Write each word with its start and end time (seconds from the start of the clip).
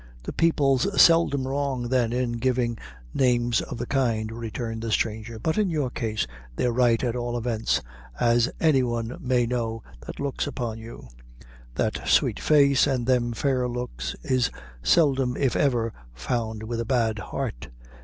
"The 0.23 0.33
people's 0.33 0.99
seldom 0.99 1.47
wrong, 1.47 1.89
then, 1.89 2.11
in 2.11 2.31
givin' 2.39 2.79
names 3.13 3.61
o' 3.69 3.75
the 3.75 3.85
kind," 3.85 4.31
returned 4.31 4.81
the 4.81 4.89
stranger; 4.89 5.37
"but 5.37 5.59
in 5.59 5.69
your 5.69 5.91
case, 5.91 6.25
they're 6.55 6.73
right 6.73 7.03
at 7.03 7.15
all 7.15 7.37
events, 7.37 7.83
as 8.19 8.49
any 8.59 8.81
one 8.81 9.19
may 9.21 9.45
know 9.45 9.83
that 10.07 10.19
looks 10.19 10.47
upon 10.47 10.79
you: 10.79 11.07
that 11.75 12.01
sweet 12.07 12.39
face 12.39 12.87
an' 12.87 13.05
them 13.05 13.31
fair 13.31 13.67
looks 13.69 14.15
is 14.23 14.49
seldom 14.81 15.37
if 15.37 15.55
ever 15.55 15.93
found 16.15 16.63
with 16.63 16.79
a 16.79 16.85
bad 16.85 17.19
heart. 17.19 17.69